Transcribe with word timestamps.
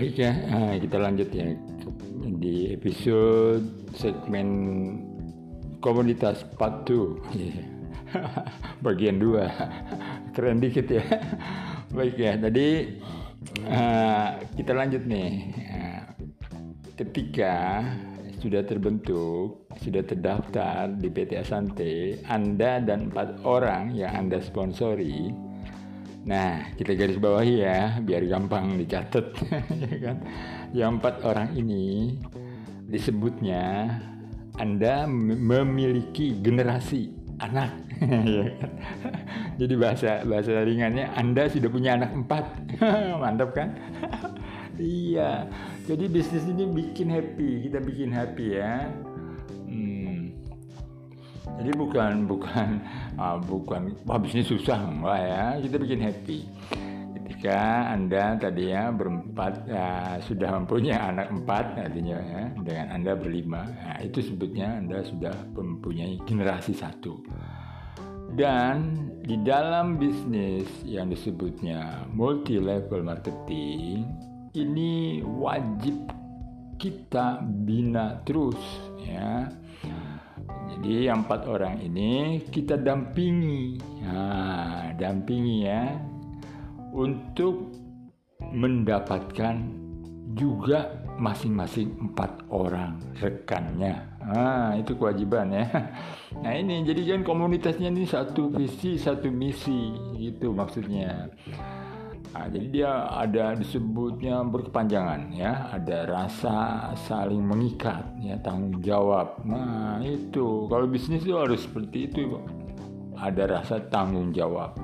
Baik 0.00 0.16
ya, 0.16 0.32
nah, 0.48 0.72
kita 0.80 0.96
lanjut 0.96 1.28
ya. 1.28 1.52
Di 2.40 2.72
episode 2.72 3.68
segmen 3.92 4.48
komunitas 5.84 6.40
part 6.56 6.88
2 6.88 7.36
yeah. 7.36 7.60
bagian 8.86 9.20
2 9.20 9.44
keren 10.32 10.56
dikit 10.56 10.88
ya. 10.88 11.04
Baik 12.00 12.16
ya 12.16 12.32
tadi 12.40 12.96
uh, 13.68 14.40
kita 14.56 14.72
lanjut 14.72 15.04
nih. 15.04 15.52
Uh, 15.68 16.04
ketika 16.96 17.84
sudah 18.40 18.64
terbentuk 18.64 19.68
sudah 19.84 20.00
terdaftar 20.00 20.96
di 20.96 21.12
PT 21.12 21.44
Asante 21.44 22.24
Anda 22.24 22.80
dan 22.80 23.12
empat 23.12 23.44
orang 23.44 23.92
yang 23.92 24.16
Anda 24.16 24.40
sponsori 24.40 25.49
Nah, 26.20 26.76
kita 26.76 26.92
garis 26.92 27.16
bawahi 27.16 27.64
ya, 27.64 27.96
biar 28.04 28.20
gampang 28.28 28.76
dicatat, 28.76 29.32
ya 29.88 29.96
kan? 30.04 30.16
Yang 30.76 30.90
empat 31.00 31.14
orang 31.24 31.48
ini 31.56 32.16
disebutnya 32.92 33.96
Anda 34.60 35.08
memiliki 35.08 36.36
generasi 36.44 37.16
anak, 37.40 37.72
ya 38.36 38.52
kan? 38.60 38.72
Jadi 39.56 39.74
bahasa 39.80 40.20
bahasa 40.28 40.60
ringannya 40.60 41.08
Anda 41.16 41.48
sudah 41.48 41.72
punya 41.72 41.96
anak 41.96 42.12
empat, 42.12 42.44
mantap 43.22 43.56
kan? 43.56 43.72
iya, 44.80 45.48
jadi 45.88 46.04
bisnis 46.08 46.44
ini 46.48 46.68
bikin 46.68 47.08
happy, 47.08 47.64
kita 47.64 47.80
bikin 47.80 48.12
happy 48.12 48.60
ya. 48.60 48.92
Jadi 51.60 51.76
bukan 51.76 52.24
bukan 52.24 52.68
uh, 53.20 53.36
bukan 53.50 53.92
wah 54.08 54.16
bisnis 54.16 54.48
susah 54.48 54.80
enggak 54.80 55.20
ya. 55.20 55.44
Kita 55.60 55.76
bikin 55.76 56.00
happy. 56.00 56.38
Ketika 57.14 57.92
anda 57.94 58.36
tadi 58.40 58.72
ya 58.72 58.90
berempat 58.90 59.68
ya, 59.68 60.18
sudah 60.24 60.50
mempunyai 60.60 60.98
anak 60.98 61.28
empat 61.30 61.78
artinya 61.78 62.18
ya 62.18 62.42
dengan 62.58 62.86
anda 62.96 63.12
berlima. 63.14 63.68
Nah, 63.68 64.00
itu 64.02 64.24
sebutnya 64.24 64.80
anda 64.80 65.04
sudah 65.04 65.36
mempunyai 65.52 66.18
generasi 66.26 66.74
satu. 66.74 67.20
Dan 68.34 69.10
di 69.26 69.36
dalam 69.42 69.98
bisnis 69.98 70.66
yang 70.86 71.10
disebutnya 71.10 72.06
multi 72.14 72.58
level 72.58 73.02
marketing 73.02 74.06
ini 74.54 75.22
wajib 75.22 75.94
kita 76.80 77.44
bina 77.44 78.24
terus 78.24 78.56
ya 79.02 79.46
jadi 80.80 81.12
empat 81.12 81.44
orang 81.44 81.76
ini 81.84 82.40
kita 82.48 82.80
dampingi, 82.80 83.76
nah, 84.00 84.88
dampingi 84.96 85.68
ya, 85.68 85.92
untuk 86.96 87.68
mendapatkan 88.40 89.60
juga 90.32 91.04
masing-masing 91.20 92.00
empat 92.00 92.48
orang 92.48 92.96
rekannya. 93.20 94.08
Nah, 94.24 94.72
itu 94.80 94.96
kewajiban 94.96 95.52
ya. 95.52 95.66
Nah 96.40 96.56
ini 96.56 96.86
jadi 96.86 97.18
kan 97.18 97.26
komunitasnya 97.26 97.92
ini 97.92 98.08
satu 98.08 98.48
visi, 98.48 98.96
satu 98.96 99.28
misi, 99.28 99.92
gitu 100.16 100.56
maksudnya. 100.56 101.28
Nah, 102.30 102.46
jadi 102.46 102.66
dia 102.70 102.90
ada 103.10 103.58
disebutnya 103.58 104.46
berkepanjangan 104.46 105.34
ya, 105.34 105.66
ada 105.74 106.06
rasa 106.06 106.56
saling 107.10 107.42
mengikat 107.42 108.06
ya, 108.22 108.38
tanggung 108.38 108.78
jawab. 108.78 109.42
Nah, 109.42 109.98
itu 109.98 110.70
kalau 110.70 110.86
bisnis 110.86 111.26
itu 111.26 111.34
harus 111.34 111.66
seperti 111.66 112.06
itu. 112.06 112.38
Ada 113.18 113.50
rasa 113.50 113.82
tanggung 113.90 114.30
jawab. 114.30 114.78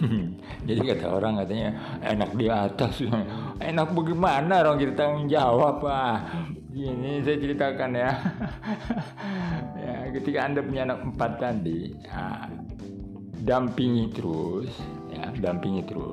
jadi 0.68 0.80
kata 0.90 1.06
orang 1.06 1.38
katanya 1.38 1.70
enak 2.02 2.30
di 2.34 2.46
atas. 2.50 2.98
enak 3.70 3.88
bagaimana 3.94 4.66
orang 4.66 4.82
kita 4.82 4.94
tanggung 4.98 5.30
jawab, 5.30 5.86
ah. 5.86 6.26
Ini 6.74 7.22
saya 7.22 7.38
ceritakan 7.38 7.90
ya. 7.94 8.10
ya, 9.86 9.94
ketika 10.18 10.50
Anda 10.50 10.66
punya 10.66 10.82
anak 10.82 11.02
empat 11.14 11.32
tadi, 11.38 11.94
nah, 12.10 12.46
dampingi 13.40 14.12
terus 14.12 14.68
ya 15.08 15.32
dampingi 15.40 15.82
terus 15.88 16.09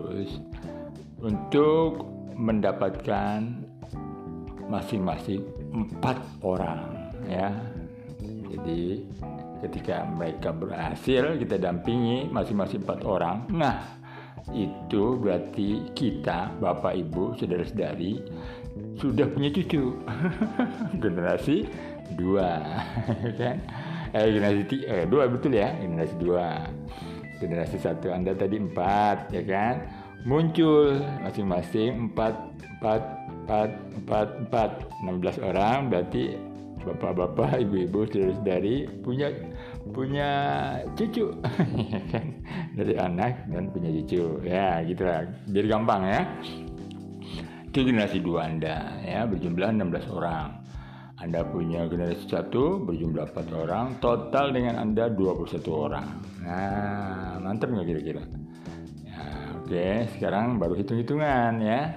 untuk 1.21 2.05
mendapatkan 2.37 3.43
masing-masing 4.69 5.41
empat 5.73 6.19
orang 6.43 7.11
ya. 7.25 7.49
Jadi 8.47 9.03
ketika 9.65 10.05
mereka 10.05 10.53
berhasil 10.53 11.35
kita 11.41 11.57
dampingi 11.57 12.29
masing-masing 12.29 12.85
empat 12.85 13.01
orang. 13.03 13.47
Nah 13.49 13.81
itu 14.55 15.19
berarti 15.19 15.91
kita 15.91 16.55
bapak 16.63 16.95
ibu 16.95 17.35
saudara-saudari 17.35 18.21
sudah 19.01 19.27
punya 19.27 19.49
cucu. 19.51 19.97
Generasi 21.03 21.67
dua 22.15 22.63
kan? 23.41 23.57
Eh 24.15 24.31
generasi 24.31 24.63
tiga, 24.71 24.85
eh, 24.87 25.03
dua 25.03 25.27
betul 25.27 25.51
ya? 25.51 25.75
Generasi 25.83 26.15
dua 26.15 26.63
generasi 27.37 27.77
satu 27.77 28.11
Anda 28.11 28.33
tadi 28.33 28.57
empat 28.57 29.31
ya 29.33 29.43
kan? 29.45 29.75
Muncul 30.27 30.99
masing-masing 31.23 32.11
empat 32.11 32.35
empat 32.77 33.01
empat 33.45 33.69
empat 34.03 34.27
empat. 34.47 34.71
Enam 35.05 35.15
belas 35.23 35.37
orang 35.39 35.87
berarti 35.93 36.35
bapak-bapak 36.83 37.67
ibu-ibu 37.67 38.07
saudara-saudari 38.07 38.87
punya 39.01 39.27
punya 39.91 40.29
cucu. 40.97 41.31
Ya 41.93 42.01
kan? 42.11 42.25
Dari 42.75 42.93
anak 42.99 43.47
dan 43.49 43.71
punya 43.71 43.89
cucu. 44.03 44.41
Ya 44.43 44.83
gitu 44.83 45.03
lah 45.07 45.25
biar 45.47 45.65
gampang 45.65 46.01
ya. 46.05 46.21
Itu 47.71 47.85
generasi 47.85 48.19
dua 48.19 48.49
Anda 48.49 48.99
ya. 49.05 49.23
Berjumlah 49.29 49.69
16 49.77 50.11
orang 50.11 50.67
anda 51.17 51.41
punya 51.41 51.89
generasi 51.89 52.29
satu 52.29 52.77
berjumlah 52.85 53.33
4 53.33 53.49
orang, 53.49 53.97
total 53.97 54.53
dengan 54.53 54.77
Anda 54.77 55.09
21 55.09 55.65
orang. 55.73 56.07
Nah, 56.45 57.41
mantap 57.41 57.73
nggak 57.73 57.89
kira-kira? 57.89 58.21
Ya, 59.01 59.25
Oke, 59.57 60.05
sekarang 60.13 60.61
baru 60.61 60.77
hitung-hitungan 60.77 61.57
ya. 61.57 61.89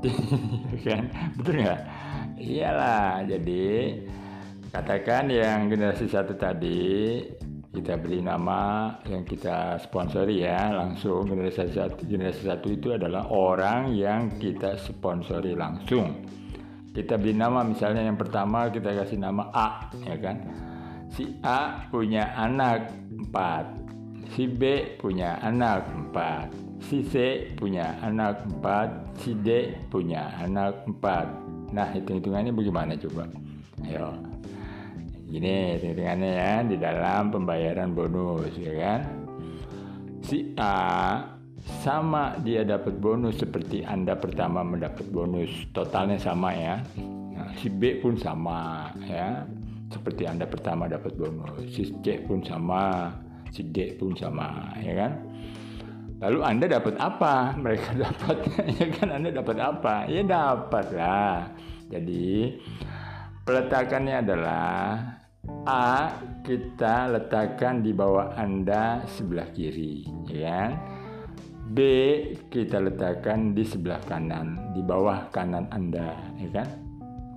kan? 0.86 1.02
Betul 1.34 1.66
nggak? 1.66 1.80
Iyalah, 2.38 3.26
jadi 3.26 3.66
katakan 4.70 5.34
yang 5.34 5.66
generasi 5.66 6.06
satu 6.06 6.38
tadi 6.38 7.18
kita 7.74 7.98
beri 7.98 8.22
nama 8.22 8.94
yang 9.02 9.26
kita 9.26 9.82
sponsori 9.82 10.46
ya 10.46 10.70
langsung 10.74 11.26
generasi 11.26 11.74
satu 11.74 12.02
generasi 12.06 12.46
satu 12.46 12.66
itu 12.70 12.94
adalah 12.94 13.30
orang 13.30 13.94
yang 13.94 14.30
kita 14.38 14.78
sponsori 14.78 15.54
langsung 15.54 16.22
kita 16.90 17.14
beri 17.14 17.38
nama 17.38 17.62
misalnya 17.62 18.02
yang 18.02 18.18
pertama 18.18 18.66
kita 18.70 18.90
kasih 18.90 19.18
nama 19.22 19.46
A 19.54 19.90
ya 20.02 20.16
kan? 20.18 20.42
Si 21.10 21.38
A 21.42 21.86
punya 21.90 22.34
anak 22.34 22.90
empat 23.14 23.66
si 24.34 24.46
B 24.46 24.94
punya 24.98 25.38
anak 25.42 25.86
empat 25.90 26.54
si 26.82 27.02
C 27.06 27.46
punya 27.58 27.98
anak 28.02 28.46
empat 28.46 28.88
si 29.18 29.34
D 29.34 29.74
punya 29.90 30.34
anak 30.38 30.86
empat. 30.86 31.26
Nah 31.70 31.86
hitung-hitungannya 31.94 32.50
bagaimana 32.54 32.94
coba? 32.98 33.26
Ayo. 33.86 34.10
Gini 35.30 35.78
hitung-hitungannya 35.78 36.30
ya 36.30 36.52
di 36.66 36.76
dalam 36.78 37.30
pembayaran 37.30 37.94
bonus 37.94 38.54
ya 38.58 38.74
kan? 38.74 39.00
Si 40.26 40.54
A 40.58 41.38
sama 41.80 42.34
dia 42.42 42.66
dapat 42.66 42.98
bonus 42.98 43.38
seperti 43.38 43.86
Anda 43.86 44.18
pertama 44.18 44.66
mendapat 44.66 45.06
bonus 45.14 45.48
totalnya 45.70 46.18
sama 46.18 46.50
ya. 46.50 46.82
Nah, 47.34 47.54
si 47.56 47.70
B 47.70 48.02
pun 48.02 48.18
sama 48.18 48.90
ya. 49.06 49.46
Seperti 49.90 50.26
Anda 50.26 50.46
pertama 50.46 50.86
dapat 50.86 51.18
bonus, 51.18 51.66
si 51.74 51.90
C 51.98 52.22
pun 52.22 52.46
sama, 52.46 53.10
si 53.50 53.66
D 53.66 53.98
pun 53.98 54.14
sama 54.14 54.70
ya 54.78 54.94
kan. 55.06 55.12
Lalu 56.20 56.38
Anda 56.46 56.66
dapat 56.70 56.94
apa? 57.00 57.34
Mereka 57.62 57.98
dapat 57.98 58.36
ya 58.78 58.86
kan 58.94 59.08
Anda 59.10 59.30
dapat 59.34 59.56
apa? 59.58 59.94
Ya 60.06 60.22
dapat 60.22 60.86
lah. 60.94 61.50
Jadi 61.90 62.54
peletakannya 63.42 64.22
adalah 64.22 64.70
A 65.66 66.14
kita 66.46 67.10
letakkan 67.10 67.82
di 67.82 67.90
bawah 67.90 68.36
Anda 68.38 69.02
sebelah 69.10 69.50
kiri, 69.50 70.06
ya 70.30 70.38
kan? 70.46 70.99
B 71.70 71.78
kita 72.50 72.82
letakkan 72.82 73.54
di 73.54 73.62
sebelah 73.62 74.02
kanan, 74.10 74.74
di 74.74 74.82
bawah 74.82 75.30
kanan 75.30 75.70
Anda, 75.70 76.18
ya 76.34 76.50
kan? 76.50 76.68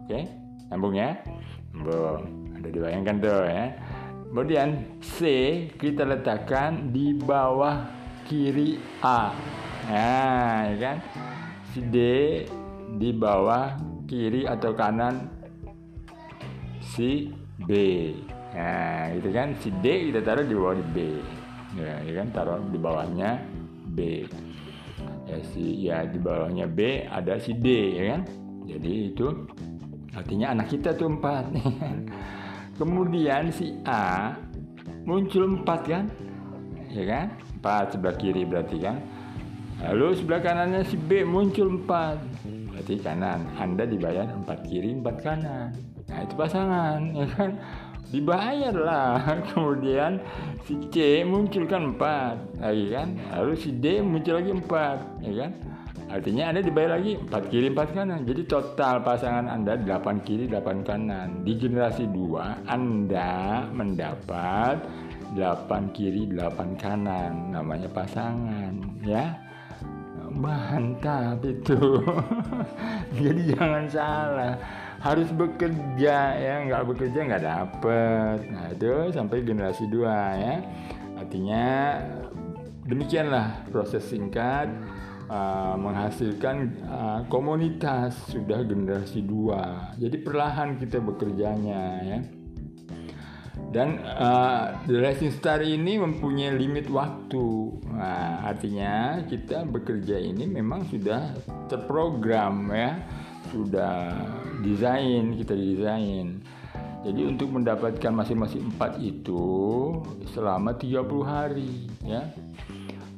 Oke, 0.03 0.25
nyambung 0.74 0.97
ya? 0.97 1.13
Nyambung. 1.69 2.21
Ada 2.57 2.68
dibayangkan 2.74 3.15
tuh 3.21 3.45
ya. 3.45 3.65
Kemudian 4.33 4.69
C 5.06 5.18
kita 5.77 6.01
letakkan 6.09 6.89
di 6.89 7.13
bawah 7.13 7.85
kiri 8.25 8.81
A. 9.06 9.38
Nah, 9.85 10.65
ya 10.74 10.77
kan? 10.81 10.97
Si 11.69 11.86
D 11.86 11.97
di 12.97 13.13
bawah 13.13 13.77
kiri 14.09 14.50
atau 14.50 14.74
kanan 14.74 15.29
si 16.81 17.29
B. 17.62 17.69
Nah, 18.57 19.13
gitu 19.13 19.29
kan? 19.29 19.53
Si 19.62 19.69
D 19.69 20.09
kita 20.09 20.25
taruh 20.25 20.41
di 20.41 20.57
bawah 20.57 20.74
di 20.74 20.86
B. 20.89 20.97
Ya, 21.77 22.01
ya 22.01 22.13
kan? 22.18 22.27
Taruh 22.33 22.65
di 22.74 22.81
bawahnya 22.81 23.52
B. 23.94 24.25
ya 25.24 25.38
si 25.54 25.63
ya 25.88 25.98
di 26.04 26.19
bawahnya 26.19 26.68
B 26.68 27.07
ada 27.07 27.38
si 27.38 27.54
D 27.54 27.95
ya 27.95 28.04
kan? 28.18 28.22
Jadi 28.68 29.13
itu 29.13 29.28
artinya 30.18 30.57
anak 30.57 30.68
kita 30.74 30.98
tuh 30.98 31.13
empat. 31.13 31.45
Kemudian 32.80 33.54
si 33.54 33.78
A 33.86 34.34
muncul 35.06 35.62
empat 35.62 35.81
kan? 35.86 36.06
Ya 36.90 37.04
kan? 37.06 37.25
Empat 37.62 37.95
sebelah 37.95 38.16
kiri 38.18 38.44
berarti 38.44 38.78
kan? 38.81 38.98
Lalu 39.84 40.16
sebelah 40.16 40.42
kanannya 40.42 40.81
si 40.88 40.96
B 40.96 41.25
muncul 41.28 41.81
empat. 41.81 42.18
Berarti 42.74 42.96
kanan 43.00 43.46
Anda 43.60 43.86
dibayar 43.86 44.25
empat 44.25 44.66
kiri 44.66 44.98
empat 44.98 45.16
kanan. 45.22 45.69
Nah 46.10 46.19
itu 46.22 46.34
pasangan 46.36 47.00
ya 47.13 47.25
kan 47.34 47.51
dibayar 48.13 48.75
lah. 48.77 49.18
Kemudian 49.50 50.21
si 50.69 50.77
C 50.94 51.25
muncul 51.25 51.65
kan 51.65 51.98
empat 51.98 52.38
lagi 52.62 52.86
kan? 52.94 53.18
Lalu 53.33 53.54
si 53.57 53.74
D 53.74 54.06
muncul 54.06 54.38
lagi 54.38 54.54
empat 54.54 54.98
ya 55.25 55.33
kan? 55.42 55.51
Artinya 56.13 56.54
anda 56.54 56.62
dibayar 56.62 57.01
lagi 57.01 57.18
empat 57.18 57.50
kiri 57.50 57.74
empat 57.74 57.89
kanan. 57.98 58.21
Jadi 58.21 58.45
total 58.45 59.01
pasangan 59.01 59.50
anda 59.50 59.74
delapan 59.74 60.21
kiri 60.21 60.45
delapan 60.45 60.86
kanan. 60.86 61.42
Di 61.42 61.57
generasi 61.57 62.06
dua 62.06 62.54
anda 62.69 63.65
mendapat 63.74 64.77
delapan 65.33 65.89
kiri 65.89 66.30
delapan 66.30 66.77
kanan. 66.77 67.50
Namanya 67.50 67.89
pasangan 67.89 68.77
ya? 69.01 69.33
Mantap 70.33 71.42
itu. 71.42 71.81
Jadi 73.21 73.42
jangan 73.57 73.86
salah 73.89 74.54
harus 75.03 75.29
bekerja 75.35 76.17
ya. 76.39 76.55
Nggak 76.63 76.83
bekerja 76.95 77.19
nggak 77.27 77.44
dapet. 77.44 78.38
Nah 78.47 78.65
itu 78.71 79.11
sampai 79.11 79.44
generasi 79.44 79.83
dua 79.91 80.39
ya. 80.39 80.55
Artinya 81.19 81.65
demikianlah 82.88 83.67
proses 83.69 84.07
singkat 84.07 84.71
uh, 85.27 85.75
menghasilkan 85.75 86.55
uh, 86.88 87.19
komunitas 87.27 88.15
sudah 88.31 88.63
generasi 88.63 89.19
dua. 89.21 89.91
Jadi 90.00 90.17
perlahan 90.23 90.79
kita 90.79 91.03
bekerjanya 91.03 91.83
ya. 92.01 92.19
Dan 93.73 94.05
uh, 94.05 94.85
the 94.85 95.01
Rising 95.01 95.33
Star 95.33 95.65
ini 95.65 95.97
mempunyai 95.97 96.53
limit 96.53 96.94
waktu. 96.94 97.73
Nah, 97.89 98.45
artinya 98.45 99.25
kita 99.25 99.65
bekerja 99.65 100.21
ini 100.21 100.45
memang 100.45 100.85
sudah 100.85 101.33
terprogram 101.65 102.69
ya 102.69 103.01
sudah 103.53 104.17
desain 104.65 105.38
kita 105.38 105.53
desain. 105.53 106.41
Jadi 107.03 107.21
untuk 107.27 107.51
mendapatkan 107.53 108.11
masing-masing 108.15 108.73
empat 108.73 108.97
itu 108.97 109.44
selama 110.33 110.73
30 110.73 111.03
hari 111.21 111.91
ya. 112.01 112.23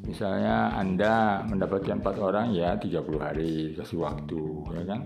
Misalnya 0.06 0.74
anda 0.78 1.42
mendapatkan 1.46 1.98
empat 1.98 2.18
orang 2.22 2.54
ya 2.54 2.78
30 2.78 3.02
hari 3.18 3.74
kasih 3.78 4.02
waktu 4.04 4.44
ya 4.74 4.84
kan? 4.86 5.02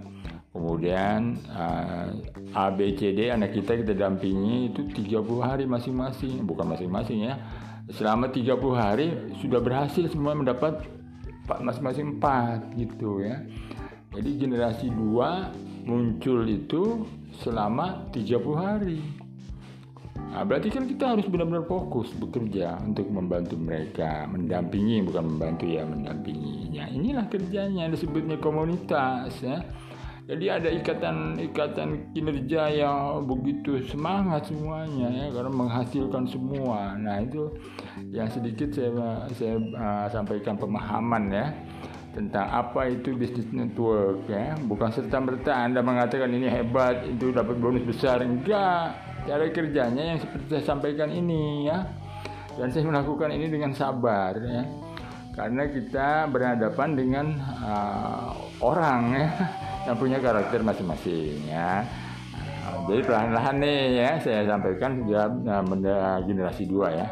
Kemudian 0.50 1.38
uh, 1.54 2.10
A 2.58 2.74
B 2.74 2.98
C 2.98 3.14
D 3.14 3.30
anak 3.30 3.54
kita 3.54 3.80
kita 3.80 3.94
dampingi 3.94 4.74
itu 4.74 4.82
30 4.92 5.24
hari 5.40 5.64
masing-masing 5.70 6.44
bukan 6.44 6.74
masing-masing 6.74 7.32
ya. 7.32 7.36
Selama 7.92 8.32
30 8.32 8.60
hari 8.76 9.08
sudah 9.44 9.60
berhasil 9.60 10.08
semua 10.08 10.36
mendapat 10.36 10.84
masing-masing 11.58 12.18
empat 12.18 12.78
gitu 12.78 13.26
ya 13.26 13.44
jadi 14.20 14.36
generasi 14.36 14.92
2 14.92 15.88
muncul 15.88 16.44
itu 16.44 17.08
selama 17.40 18.12
30 18.12 18.36
hari. 18.60 19.00
Nah, 20.20 20.44
berarti 20.44 20.68
kan 20.68 20.84
kita 20.84 21.16
harus 21.16 21.24
benar-benar 21.32 21.64
fokus 21.72 22.12
bekerja 22.20 22.84
untuk 22.84 23.08
membantu 23.08 23.56
mereka, 23.56 24.28
mendampingi 24.28 25.08
bukan 25.08 25.24
membantu 25.24 25.72
ya, 25.72 25.88
mendampinginya. 25.88 26.92
Inilah 26.92 27.32
kerjanya 27.32 27.88
disebutnya 27.88 28.36
komunitas 28.44 29.40
ya. 29.40 29.64
Jadi 30.30 30.46
ada 30.46 30.70
ikatan-ikatan 30.70 32.14
kinerja 32.14 32.70
yang 32.70 33.26
begitu 33.26 33.82
semangat 33.88 34.52
semuanya 34.52 35.10
ya 35.10 35.26
karena 35.34 35.50
menghasilkan 35.50 36.28
semua. 36.30 36.94
Nah, 37.00 37.24
itu 37.24 37.50
yang 38.12 38.30
sedikit 38.30 38.70
saya 38.70 39.26
saya 39.32 39.58
uh, 39.58 40.08
sampaikan 40.12 40.60
pemahaman 40.60 41.24
ya 41.34 41.48
tentang 42.20 42.52
apa 42.52 42.92
itu 42.92 43.16
bisnis 43.16 43.48
network 43.56 44.28
ya. 44.28 44.60
Bukan 44.60 44.92
serta 44.92 45.24
merta 45.24 45.56
anda 45.56 45.80
mengatakan 45.80 46.28
ini 46.28 46.52
hebat 46.52 47.08
itu 47.08 47.32
dapat 47.32 47.56
bonus 47.56 47.88
besar. 47.88 48.20
Enggak. 48.20 49.00
Cara 49.24 49.48
kerjanya 49.48 50.04
yang 50.16 50.20
seperti 50.20 50.46
saya 50.52 50.64
sampaikan 50.68 51.08
ini 51.08 51.72
ya. 51.72 51.88
Dan 52.60 52.68
saya 52.76 52.84
melakukan 52.92 53.32
ini 53.32 53.48
dengan 53.48 53.72
sabar 53.72 54.36
ya. 54.36 54.68
Karena 55.32 55.64
kita 55.72 56.28
berhadapan 56.28 56.90
dengan 57.00 57.26
uh, 57.64 58.36
orang 58.60 59.16
ya 59.16 59.28
yang 59.88 59.96
punya 59.96 60.20
karakter 60.20 60.60
masing-masing 60.60 61.48
ya. 61.48 61.88
Jadi 62.92 63.02
perlahan-lahan 63.08 63.56
nih 63.64 63.82
ya. 63.96 64.12
Saya 64.20 64.44
sampaikan 64.44 65.08
sudah 65.08 65.32
uh, 65.32 66.20
generasi 66.28 66.68
dua 66.68 66.92
ya. 66.92 67.08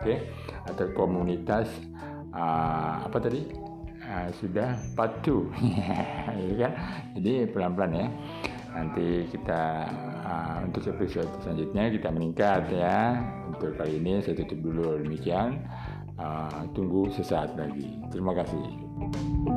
Oke. 0.00 0.04
Okay? 0.08 0.18
atau 0.66 0.86
komunitas 0.92 1.70
uh, 2.34 3.06
apa 3.06 3.18
tadi 3.22 3.46
uh, 4.06 4.28
sudah 4.38 4.78
patuh 4.94 5.50
ya 6.38 6.54
kan? 6.66 6.72
Jadi 7.18 7.32
pelan-pelan 7.50 7.92
ya. 7.92 8.06
Nanti 8.76 9.24
kita 9.32 9.88
uh, 10.24 10.56
untuk 10.68 10.84
episode 10.84 11.30
selanjutnya 11.42 11.90
kita 11.90 12.08
meningkat 12.12 12.62
ya. 12.70 13.18
Untuk 13.50 13.74
kali 13.76 13.98
ini 13.98 14.22
saya 14.22 14.38
tutup 14.38 14.62
dulu 14.62 15.02
demikian. 15.02 15.64
Uh, 16.16 16.64
tunggu 16.72 17.12
sesaat 17.12 17.60
lagi. 17.60 18.00
Terima 18.08 18.32
kasih 18.32 19.55